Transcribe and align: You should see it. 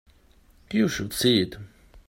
You 0.73 0.87
should 0.87 1.13
see 1.13 1.41
it. 1.41 1.57